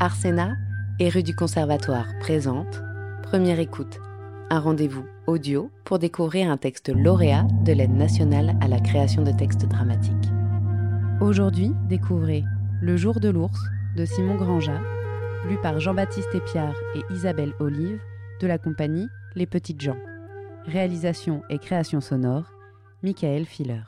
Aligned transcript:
Arsena 0.00 0.56
et 1.00 1.08
rue 1.08 1.24
du 1.24 1.34
Conservatoire 1.34 2.06
présente 2.20 2.80
Première 3.24 3.58
écoute, 3.58 3.98
un 4.48 4.60
rendez-vous 4.60 5.04
audio 5.26 5.72
pour 5.84 5.98
découvrir 5.98 6.52
un 6.52 6.56
texte 6.56 6.88
lauréat 6.88 7.48
de 7.64 7.72
l'aide 7.72 7.96
nationale 7.96 8.56
à 8.60 8.68
la 8.68 8.78
création 8.78 9.22
de 9.22 9.32
textes 9.32 9.66
dramatiques. 9.66 10.14
Aujourd'hui, 11.20 11.72
découvrez 11.88 12.44
Le 12.80 12.96
jour 12.96 13.18
de 13.18 13.28
l'ours 13.28 13.60
de 13.96 14.04
Simon 14.04 14.36
Granja, 14.36 14.80
lu 15.48 15.56
par 15.64 15.80
Jean-Baptiste 15.80 16.32
Épiard 16.32 16.76
et 16.94 17.12
Isabelle 17.12 17.54
Olive 17.58 17.98
de 18.40 18.46
la 18.46 18.58
compagnie 18.58 19.08
Les 19.34 19.46
Petites 19.46 19.80
gens. 19.80 19.98
Réalisation 20.66 21.42
et 21.50 21.58
création 21.58 22.00
sonore, 22.00 22.52
Michael 23.02 23.46
Filler. 23.46 23.82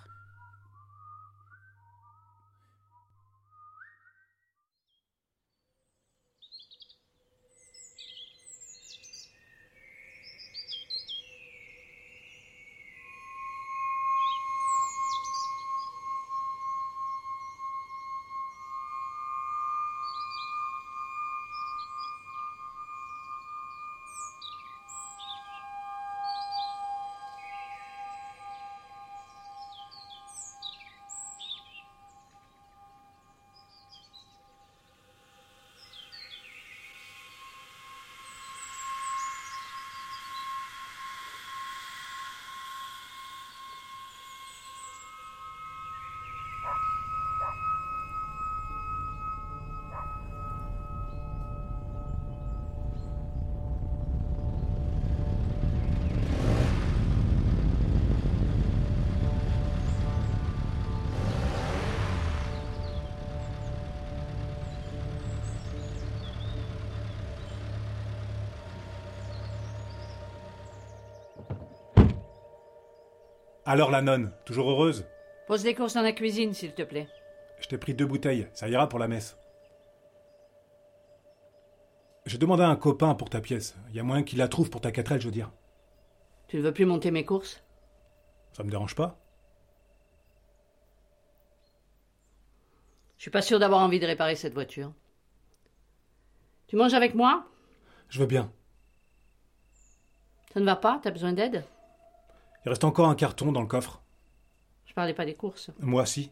Alors 73.70 73.92
la 73.92 74.02
nonne, 74.02 74.32
toujours 74.44 74.68
heureuse? 74.68 75.06
Pose 75.46 75.64
les 75.64 75.76
courses 75.76 75.94
dans 75.94 76.02
la 76.02 76.10
cuisine, 76.10 76.54
s'il 76.54 76.74
te 76.74 76.82
plaît. 76.82 77.06
Je 77.60 77.68
t'ai 77.68 77.78
pris 77.78 77.94
deux 77.94 78.04
bouteilles, 78.04 78.48
ça 78.52 78.68
ira 78.68 78.88
pour 78.88 78.98
la 78.98 79.06
messe. 79.06 79.38
J'ai 82.26 82.36
demandé 82.36 82.64
à 82.64 82.68
un 82.68 82.74
copain 82.74 83.14
pour 83.14 83.30
ta 83.30 83.40
pièce. 83.40 83.76
Il 83.90 83.94
y 83.94 84.00
a 84.00 84.02
moyen 84.02 84.24
qu'il 84.24 84.40
la 84.40 84.48
trouve 84.48 84.70
pour 84.70 84.80
ta 84.80 84.90
quatrelle, 84.90 85.20
je 85.20 85.26
veux 85.26 85.32
dire. 85.32 85.52
Tu 86.48 86.56
ne 86.56 86.62
veux 86.62 86.72
plus 86.72 86.84
monter 86.84 87.12
mes 87.12 87.24
courses? 87.24 87.62
Ça 88.54 88.64
me 88.64 88.70
dérange 88.70 88.96
pas. 88.96 89.20
Je 93.18 93.22
suis 93.22 93.30
pas 93.30 93.40
sûr 93.40 93.60
d'avoir 93.60 93.82
envie 93.82 94.00
de 94.00 94.06
réparer 94.06 94.34
cette 94.34 94.52
voiture. 94.52 94.92
Tu 96.66 96.74
manges 96.74 96.94
avec 96.94 97.14
moi? 97.14 97.46
Je 98.08 98.18
veux 98.18 98.26
bien. 98.26 98.50
Ça 100.52 100.58
ne 100.58 100.64
va 100.64 100.74
pas? 100.74 100.98
T'as 101.04 101.12
besoin 101.12 101.32
d'aide? 101.32 101.62
Il 102.64 102.68
reste 102.68 102.84
encore 102.84 103.08
un 103.08 103.14
carton 103.14 103.52
dans 103.52 103.62
le 103.62 103.66
coffre. 103.66 104.02
Je 104.86 104.92
parlais 104.92 105.14
pas 105.14 105.24
des 105.24 105.34
courses. 105.34 105.70
Moi, 105.78 106.04
si. 106.04 106.30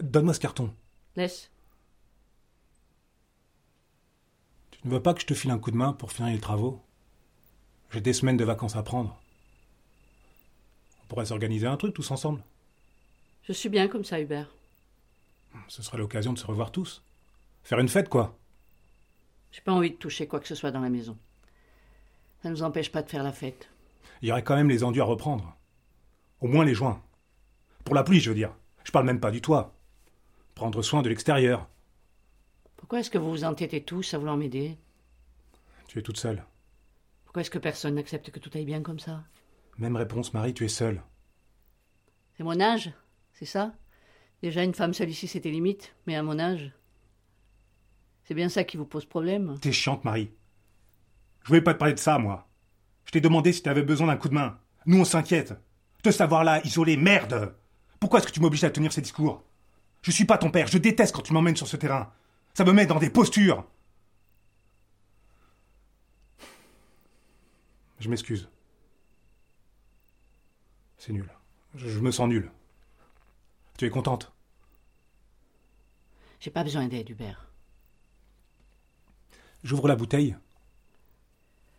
Donne-moi 0.00 0.34
ce 0.34 0.40
carton. 0.40 0.72
Laisse. 1.16 1.50
Tu 4.70 4.86
ne 4.86 4.92
veux 4.92 5.02
pas 5.02 5.12
que 5.12 5.20
je 5.20 5.26
te 5.26 5.34
file 5.34 5.50
un 5.50 5.58
coup 5.58 5.70
de 5.70 5.76
main 5.76 5.92
pour 5.92 6.12
finir 6.12 6.32
les 6.32 6.40
travaux? 6.40 6.80
J'ai 7.90 8.00
des 8.00 8.12
semaines 8.12 8.36
de 8.36 8.44
vacances 8.44 8.76
à 8.76 8.82
prendre. 8.82 9.20
On 11.02 11.06
pourrait 11.06 11.26
s'organiser 11.26 11.66
un 11.66 11.76
truc 11.76 11.94
tous 11.94 12.10
ensemble. 12.10 12.42
Je 13.42 13.52
suis 13.52 13.68
bien 13.68 13.88
comme 13.88 14.04
ça, 14.04 14.20
Hubert. 14.20 14.48
Ce 15.66 15.82
serait 15.82 15.98
l'occasion 15.98 16.32
de 16.32 16.38
se 16.38 16.46
revoir 16.46 16.70
tous. 16.70 17.02
Faire 17.64 17.80
une 17.80 17.88
fête, 17.88 18.08
quoi. 18.08 18.38
J'ai 19.50 19.60
pas 19.62 19.72
envie 19.72 19.90
de 19.90 19.96
toucher 19.96 20.28
quoi 20.28 20.38
que 20.38 20.46
ce 20.46 20.54
soit 20.54 20.70
dans 20.70 20.80
la 20.80 20.88
maison. 20.88 21.16
Ça 22.42 22.48
ne 22.48 22.54
nous 22.54 22.62
empêche 22.62 22.92
pas 22.92 23.02
de 23.02 23.10
faire 23.10 23.24
la 23.24 23.32
fête. 23.32 23.68
Il 24.22 24.28
y 24.28 24.32
aurait 24.32 24.44
quand 24.44 24.56
même 24.56 24.68
les 24.68 24.84
enduits 24.84 25.00
à 25.00 25.04
reprendre. 25.04 25.56
Au 26.40 26.46
moins 26.48 26.64
les 26.64 26.74
joints. 26.74 27.02
Pour 27.84 27.94
la 27.94 28.02
pluie, 28.04 28.20
je 28.20 28.30
veux 28.30 28.36
dire. 28.36 28.54
Je 28.84 28.92
parle 28.92 29.06
même 29.06 29.20
pas 29.20 29.30
du 29.30 29.40
toit. 29.40 29.74
Prendre 30.54 30.82
soin 30.82 31.02
de 31.02 31.08
l'extérieur. 31.08 31.68
Pourquoi 32.76 33.00
est-ce 33.00 33.10
que 33.10 33.18
vous 33.18 33.30
vous 33.30 33.44
entêtez 33.44 33.82
tous 33.82 34.14
à 34.14 34.18
vouloir 34.18 34.36
m'aider? 34.36 34.76
Tu 35.86 35.98
es 35.98 36.02
toute 36.02 36.18
seule. 36.18 36.44
Pourquoi 37.24 37.42
est-ce 37.42 37.50
que 37.50 37.58
personne 37.58 37.94
n'accepte 37.94 38.30
que 38.30 38.38
tout 38.38 38.50
aille 38.54 38.64
bien 38.64 38.82
comme 38.82 38.98
ça? 38.98 39.22
Même 39.78 39.96
réponse, 39.96 40.34
Marie, 40.34 40.54
tu 40.54 40.64
es 40.64 40.68
seule. 40.68 41.02
C'est 42.36 42.42
mon 42.42 42.60
âge 42.60 42.92
C'est 43.32 43.44
ça? 43.44 43.74
Déjà, 44.42 44.64
une 44.64 44.74
femme 44.74 44.94
seule 44.94 45.10
ici, 45.10 45.28
c'était 45.28 45.50
limite, 45.50 45.94
mais 46.06 46.16
à 46.16 46.22
mon 46.22 46.38
âge. 46.38 46.72
C'est 48.24 48.34
bien 48.34 48.48
ça 48.48 48.64
qui 48.64 48.76
vous 48.76 48.86
pose 48.86 49.04
problème 49.04 49.58
T'es 49.60 49.72
chiante, 49.72 50.04
Marie. 50.04 50.30
Je 51.42 51.48
voulais 51.48 51.60
pas 51.62 51.74
te 51.74 51.78
parler 51.78 51.94
de 51.94 51.98
ça, 51.98 52.18
moi. 52.18 52.49
Je 53.10 53.12
t'ai 53.12 53.20
demandé 53.20 53.52
si 53.52 53.60
t'avais 53.60 53.82
besoin 53.82 54.06
d'un 54.06 54.16
coup 54.16 54.28
de 54.28 54.34
main. 54.34 54.56
Nous, 54.86 55.00
on 55.00 55.04
s'inquiète. 55.04 55.52
Te 56.00 56.12
savoir 56.12 56.44
là, 56.44 56.64
isolé, 56.64 56.96
merde 56.96 57.56
Pourquoi 57.98 58.20
est-ce 58.20 58.28
que 58.28 58.32
tu 58.32 58.38
m'obliges 58.38 58.62
à 58.62 58.70
tenir 58.70 58.92
ces 58.92 59.00
discours? 59.00 59.42
Je 60.02 60.12
suis 60.12 60.26
pas 60.26 60.38
ton 60.38 60.52
père, 60.52 60.68
je 60.68 60.78
déteste 60.78 61.12
quand 61.12 61.22
tu 61.22 61.32
m'emmènes 61.32 61.56
sur 61.56 61.66
ce 61.66 61.76
terrain. 61.76 62.12
Ça 62.54 62.64
me 62.64 62.72
met 62.72 62.86
dans 62.86 63.00
des 63.00 63.10
postures. 63.10 63.66
Je 67.98 68.08
m'excuse. 68.08 68.48
C'est 70.96 71.12
nul. 71.12 71.28
Je, 71.74 71.88
je 71.88 71.98
me 71.98 72.12
sens 72.12 72.28
nul. 72.28 72.48
Tu 73.76 73.86
es 73.86 73.90
contente? 73.90 74.32
J'ai 76.38 76.52
pas 76.52 76.62
besoin 76.62 76.86
d'aide, 76.86 77.10
Hubert. 77.10 77.48
J'ouvre 79.64 79.88
la 79.88 79.96
bouteille. 79.96 80.36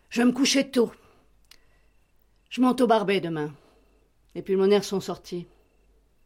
Je 0.10 0.20
vais 0.20 0.28
me 0.28 0.34
coucher 0.34 0.70
tôt. 0.70 0.92
Je 2.52 2.60
monte 2.60 2.82
au 2.82 2.88
Barbet 2.88 3.22
demain. 3.22 3.54
Les 4.36 4.42
pulmonaires 4.42 4.84
sont 4.84 5.00
sortis. 5.00 5.48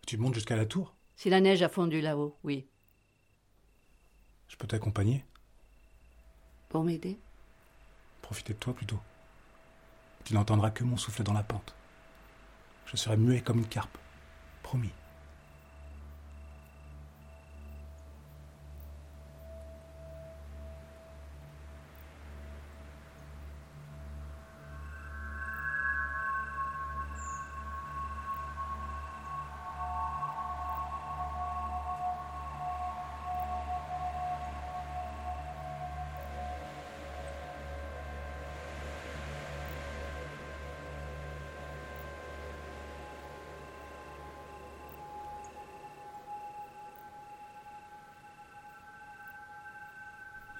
Tu 0.08 0.18
montes 0.18 0.34
jusqu'à 0.34 0.56
la 0.56 0.66
tour? 0.66 0.96
Si 1.16 1.30
la 1.30 1.40
neige 1.40 1.62
a 1.62 1.70
fondu 1.70 2.02
là-haut, 2.02 2.36
oui. 2.44 2.66
Je 4.48 4.56
peux 4.56 4.66
t'accompagner? 4.66 5.24
Pour 6.70 6.84
m'aider? 6.84 7.20
Profiter 8.24 8.54
de 8.54 8.58
toi 8.58 8.74
plutôt. 8.74 9.00
Tu 10.24 10.34
n'entendras 10.34 10.72
que 10.72 10.84
mon 10.84 10.98
souffle 10.98 11.22
dans 11.22 11.32
la 11.32 11.44
pente. 11.44 11.76
Je 12.88 12.98
serai 12.98 13.18
muet 13.18 13.42
comme 13.42 13.60
une 13.60 13.68
carpe. 13.68 13.96
Promis. 14.64 14.90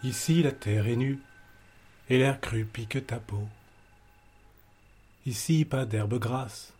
Ici 0.04 0.44
la 0.44 0.52
terre 0.52 0.88
est 0.88 0.96
nue, 0.96 1.20
et 2.10 2.18
l'air 2.18 2.40
cru 2.40 2.66
pique 2.66 3.06
ta 3.08 3.20
peau. 3.20 3.48
Ici 5.26 5.66
pas 5.66 5.86
d'herbe 5.86 6.20
grasse, 6.20 6.74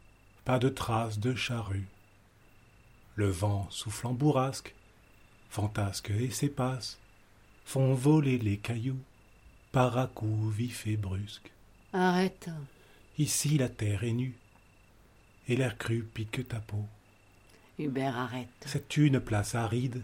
pas 0.44 0.60
de 0.60 0.70
traces 0.70 1.20
de 1.20 1.34
charrue. 1.34 1.88
Le 3.16 3.30
vent 3.30 3.68
souffle 3.72 4.08
en 4.08 4.14
bourrasque, 4.14 4.76
fantasque 5.50 6.12
et 6.12 6.30
ses 6.30 6.50
passes, 6.50 7.00
font 7.66 7.94
voler 7.94 8.38
les 8.38 8.58
cailloux, 8.58 9.00
par 9.72 9.98
à 9.98 10.08
coups 10.08 10.56
vifs 10.56 10.86
et 10.86 10.98
brusques. 10.98 11.52
Arrête. 11.94 12.50
Ici 13.18 13.58
la 13.58 13.70
terre 13.70 14.04
est 14.04 14.14
nue, 14.14 14.36
et 15.48 15.56
l'air 15.56 15.78
cru 15.78 16.04
pique 16.04 16.48
ta 16.48 16.60
peau. 16.60 16.86
Hubert, 17.80 18.18
arrête. 18.18 18.50
C'est 18.66 18.98
une 18.98 19.20
place 19.20 19.56
aride, 19.56 20.02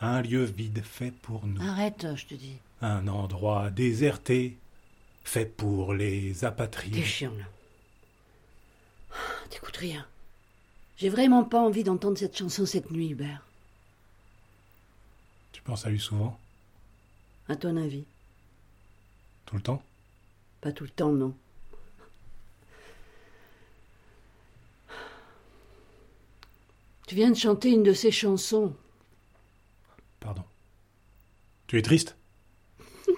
un 0.00 0.22
lieu 0.22 0.44
vide 0.44 0.82
fait 0.84 1.10
pour 1.10 1.46
nous. 1.46 1.60
Arrête, 1.62 2.06
je 2.14 2.26
te 2.26 2.34
dis. 2.34 2.56
Un 2.80 3.08
endroit 3.08 3.70
déserté, 3.70 4.56
fait 5.24 5.46
pour 5.46 5.94
les 5.94 6.34
T'es 6.40 6.46
apatrides. 6.46 7.04
chiant, 7.04 7.32
là. 7.36 7.44
T'écoutes 9.50 9.76
rien. 9.78 10.06
J'ai 10.96 11.08
vraiment 11.08 11.44
pas 11.44 11.60
envie 11.60 11.84
d'entendre 11.84 12.18
cette 12.18 12.36
chanson 12.36 12.66
cette 12.66 12.90
nuit, 12.90 13.10
Hubert. 13.10 13.42
Tu 15.52 15.62
penses 15.62 15.86
à 15.86 15.90
lui 15.90 16.00
souvent? 16.00 16.38
À 17.48 17.56
ton 17.56 17.76
avis? 17.76 18.04
Tout 19.46 19.56
le 19.56 19.62
temps? 19.62 19.82
Pas 20.60 20.72
tout 20.72 20.84
le 20.84 20.90
temps, 20.90 21.12
non. 21.12 21.34
Tu 27.06 27.14
viens 27.14 27.30
de 27.30 27.36
chanter 27.36 27.70
une 27.70 27.82
de 27.82 27.92
ces 27.94 28.10
chansons. 28.10 28.74
Pardon. 30.20 30.44
Tu 31.66 31.78
es 31.78 31.82
triste 31.82 32.16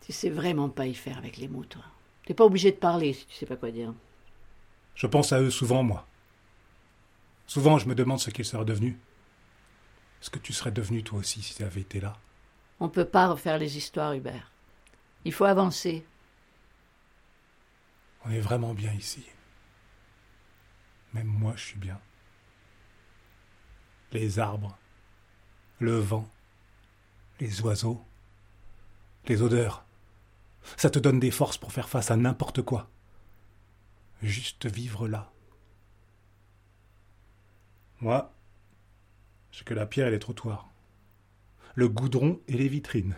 Tu 0.00 0.12
sais 0.12 0.30
vraiment 0.30 0.68
pas 0.68 0.86
y 0.86 0.94
faire 0.94 1.18
avec 1.18 1.36
les 1.36 1.48
mots, 1.48 1.64
toi. 1.64 1.82
T'es 2.26 2.34
pas 2.34 2.44
obligé 2.44 2.70
de 2.70 2.76
parler 2.76 3.12
si 3.12 3.26
tu 3.26 3.34
sais 3.34 3.46
pas 3.46 3.56
quoi 3.56 3.70
dire. 3.70 3.92
Je 4.94 5.06
pense 5.06 5.32
à 5.32 5.40
eux 5.40 5.50
souvent, 5.50 5.82
moi. 5.82 6.06
Souvent, 7.46 7.78
je 7.78 7.88
me 7.88 7.94
demande 7.94 8.20
ce 8.20 8.30
qu'ils 8.30 8.44
seraient 8.44 8.64
devenus. 8.64 8.96
Ce 10.20 10.30
que 10.30 10.38
tu 10.38 10.52
serais 10.52 10.70
devenu 10.70 11.02
toi 11.02 11.18
aussi 11.18 11.42
si 11.42 11.54
tu 11.54 11.64
avais 11.64 11.80
été 11.80 12.00
là? 12.00 12.16
On 12.78 12.88
peut 12.88 13.04
pas 13.04 13.28
refaire 13.28 13.58
les 13.58 13.76
histoires, 13.76 14.12
Hubert. 14.12 14.52
Il 15.24 15.32
faut 15.32 15.44
avancer. 15.44 16.06
On 18.24 18.30
est 18.30 18.40
vraiment 18.40 18.74
bien 18.74 18.92
ici. 18.92 19.24
Même 21.12 21.26
moi, 21.26 21.54
je 21.56 21.64
suis 21.64 21.78
bien. 21.78 21.98
Les 24.12 24.38
arbres, 24.38 24.78
le 25.80 25.98
vent, 25.98 26.28
les 27.40 27.62
oiseaux, 27.62 28.04
les 29.26 29.42
odeurs. 29.42 29.84
Ça 30.76 30.90
te 30.90 30.98
donne 30.98 31.18
des 31.18 31.30
forces 31.30 31.56
pour 31.56 31.72
faire 31.72 31.88
face 31.88 32.10
à 32.10 32.16
n'importe 32.16 32.62
quoi. 32.62 32.88
Juste 34.22 34.66
vivre 34.66 35.08
là. 35.08 35.32
Moi, 38.00 38.32
j'ai 39.52 39.64
que 39.64 39.74
la 39.74 39.86
pierre 39.86 40.08
et 40.08 40.10
les 40.10 40.18
trottoirs. 40.18 40.68
Le 41.74 41.88
goudron 41.88 42.40
et 42.46 42.52
les 42.52 42.68
vitrines. 42.68 43.16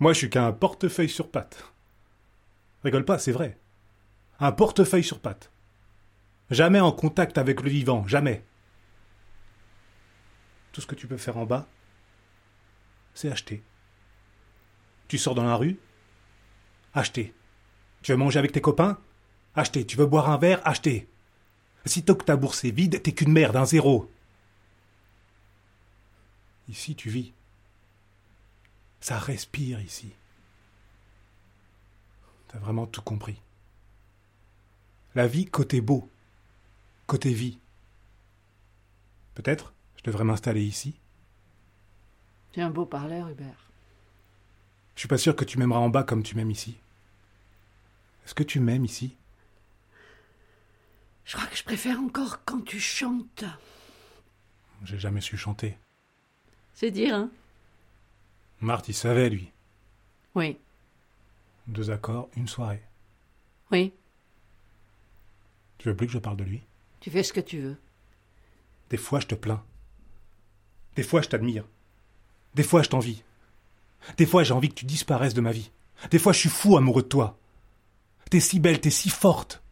Moi, 0.00 0.12
je 0.12 0.18
suis 0.18 0.30
qu'un 0.30 0.52
portefeuille 0.52 1.08
sur 1.08 1.30
pattes. 1.30 1.64
Rigole 2.84 3.04
pas, 3.06 3.18
c'est 3.18 3.32
vrai. 3.32 3.58
Un 4.38 4.52
portefeuille 4.52 5.04
sur 5.04 5.20
pattes. 5.20 5.50
Jamais 6.50 6.80
en 6.80 6.92
contact 6.92 7.38
avec 7.38 7.62
le 7.62 7.70
vivant, 7.70 8.06
jamais. 8.06 8.44
Tout 10.72 10.80
ce 10.80 10.86
que 10.86 10.94
tu 10.94 11.06
peux 11.06 11.16
faire 11.16 11.36
en 11.36 11.46
bas, 11.46 11.66
c'est 13.14 13.30
acheter. 13.30 13.62
Tu 15.08 15.18
sors 15.18 15.34
dans 15.34 15.44
la 15.44 15.56
rue, 15.56 15.78
acheter. 16.94 17.34
Tu 18.02 18.12
veux 18.12 18.18
manger 18.18 18.38
avec 18.38 18.52
tes 18.52 18.60
copains, 18.60 18.98
acheter. 19.54 19.84
Tu 19.84 19.96
veux 19.96 20.06
boire 20.06 20.30
un 20.30 20.38
verre, 20.38 20.60
acheter. 20.66 21.08
Sitôt 21.84 22.14
que 22.14 22.24
ta 22.24 22.36
bourse 22.36 22.64
est 22.64 22.70
vide, 22.70 23.02
t'es 23.02 23.12
qu'une 23.12 23.32
merde, 23.32 23.56
un 23.56 23.64
zéro. 23.64 24.10
Ici, 26.68 26.94
tu 26.94 27.10
vis. 27.10 27.32
Ça 29.00 29.18
respire 29.18 29.80
ici. 29.80 30.12
T'as 32.48 32.58
vraiment 32.58 32.86
tout 32.86 33.02
compris. 33.02 33.40
La 35.14 35.26
vie 35.26 35.46
côté 35.46 35.80
beau, 35.80 36.08
côté 37.06 37.32
vie. 37.32 37.58
Peut-être 39.34 39.72
je 40.00 40.04
devrais 40.10 40.24
m'installer 40.24 40.62
ici. 40.64 40.94
Tu 42.52 42.60
es 42.60 42.62
un 42.62 42.70
beau 42.70 42.86
parleur, 42.86 43.28
Hubert. 43.28 43.70
Je 44.94 45.00
suis 45.00 45.08
pas 45.08 45.18
sûr 45.18 45.36
que 45.36 45.44
tu 45.44 45.58
m'aimeras 45.58 45.78
en 45.80 45.90
bas 45.90 46.02
comme 46.04 46.22
tu 46.22 46.34
m'aimes 46.36 46.50
ici. 46.50 46.78
Est-ce 48.24 48.34
que 48.34 48.42
tu 48.42 48.60
m'aimes 48.60 48.84
ici? 48.84 49.14
Je 51.26 51.36
crois 51.36 51.46
que 51.48 51.56
je 51.56 51.62
préfère 51.64 52.00
encore 52.00 52.44
quand 52.44 52.62
tu 52.64 52.80
chantes. 52.80 53.44
J'ai 54.84 54.98
jamais 54.98 55.20
su 55.20 55.36
chanter. 55.36 55.76
C'est 56.74 56.90
dire, 56.90 57.14
hein? 57.14 57.30
Marthe, 58.60 58.88
il 58.88 58.94
savait, 58.94 59.28
lui. 59.30 59.50
Oui, 60.34 60.58
Deux 61.66 61.90
accords, 61.90 62.28
une 62.36 62.48
soirée. 62.48 62.82
oui. 63.70 63.92
Tu 65.78 65.88
veux 65.88 65.96
plus 65.96 66.06
que 66.06 66.12
je 66.12 66.18
parle 66.18 66.36
de 66.36 66.44
lui? 66.44 66.62
Tu 67.00 67.10
fais 67.10 67.22
ce 67.22 67.32
que 67.32 67.40
tu 67.40 67.58
veux. 67.60 67.76
Des 68.90 68.98
fois, 68.98 69.18
je 69.20 69.26
te 69.28 69.34
plains. 69.34 69.64
Des 71.00 71.06
fois, 71.06 71.22
je 71.22 71.30
t'admire. 71.30 71.64
Des 72.54 72.62
fois, 72.62 72.82
je 72.82 72.90
t'envie. 72.90 73.22
Des 74.18 74.26
fois, 74.26 74.44
j'ai 74.44 74.52
envie 74.52 74.68
que 74.68 74.74
tu 74.74 74.84
disparaisses 74.84 75.32
de 75.32 75.40
ma 75.40 75.50
vie. 75.50 75.70
Des 76.10 76.18
fois, 76.18 76.34
je 76.34 76.40
suis 76.40 76.50
fou 76.50 76.76
amoureux 76.76 77.00
de 77.00 77.08
toi. 77.08 77.38
T'es 78.28 78.38
si 78.38 78.60
belle, 78.60 78.82
t'es 78.82 78.90
si 78.90 79.08
forte. 79.08 79.62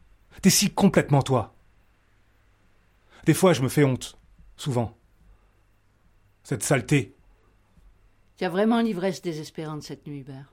T'es 0.41 0.49
si 0.49 0.71
complètement 0.71 1.21
toi. 1.21 1.55
Des 3.27 3.35
fois, 3.35 3.53
je 3.53 3.61
me 3.61 3.69
fais 3.69 3.85
honte. 3.85 4.19
Souvent. 4.57 4.97
Cette 6.45 6.63
saleté. 6.63 7.15
Tu 8.39 8.45
as 8.47 8.49
vraiment 8.49 8.81
l'ivresse 8.81 9.21
désespérante 9.21 9.83
cette 9.83 10.07
nuit, 10.07 10.21
Hubert. 10.21 10.51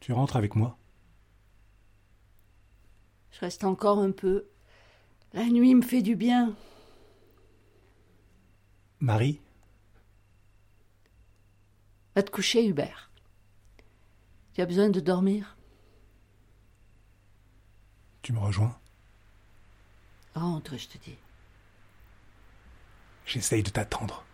Tu 0.00 0.12
rentres 0.12 0.34
avec 0.34 0.56
moi? 0.56 0.76
Je 3.30 3.38
reste 3.38 3.62
encore 3.62 4.00
un 4.00 4.10
peu. 4.10 4.46
La 5.34 5.44
nuit 5.44 5.76
me 5.76 5.82
fait 5.82 6.02
du 6.02 6.16
bien. 6.16 6.56
Marie? 9.00 9.40
Va 12.14 12.22
te 12.22 12.30
coucher, 12.30 12.64
Hubert. 12.64 13.10
Tu 14.54 14.60
as 14.60 14.66
besoin 14.66 14.88
de 14.88 15.00
dormir? 15.00 15.56
Tu 18.22 18.32
me 18.32 18.38
rejoins? 18.38 18.78
Rentre, 20.34 20.76
je 20.76 20.88
te 20.88 20.98
dis. 20.98 21.16
J'essaye 23.26 23.62
de 23.62 23.70
t'attendre. 23.70 24.24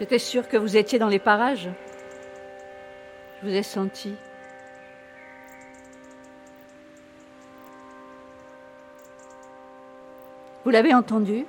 J'étais 0.00 0.18
sûre 0.18 0.48
que 0.48 0.56
vous 0.56 0.78
étiez 0.78 0.98
dans 0.98 1.08
les 1.08 1.18
parages. 1.18 1.68
Je 3.42 3.46
vous 3.46 3.54
ai 3.54 3.62
senti. 3.62 4.16
Vous 10.64 10.70
l'avez 10.70 10.94
entendu? 10.94 11.44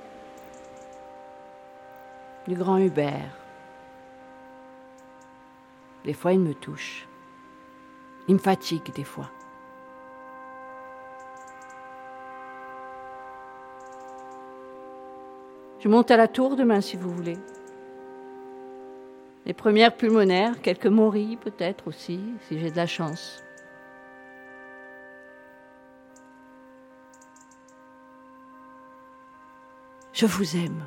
Du 2.46 2.54
grand 2.54 2.76
Hubert. 2.76 3.38
Des 6.04 6.12
fois, 6.12 6.34
il 6.34 6.40
me 6.40 6.52
touche. 6.52 7.08
Il 8.28 8.34
me 8.34 8.40
fatigue 8.40 8.92
des 8.94 9.04
fois. 9.04 9.30
Je 15.78 15.88
monte 15.88 16.10
à 16.10 16.18
la 16.18 16.28
tour 16.28 16.54
demain 16.54 16.82
si 16.82 16.98
vous 16.98 17.10
voulez. 17.10 17.38
Les 19.44 19.54
premières 19.54 19.96
pulmonaires, 19.96 20.60
quelques 20.60 20.86
morilles 20.86 21.36
peut-être 21.36 21.88
aussi, 21.88 22.20
si 22.48 22.58
j'ai 22.58 22.70
de 22.70 22.76
la 22.76 22.86
chance. 22.86 23.42
Je 30.12 30.26
vous 30.26 30.56
aime. 30.56 30.86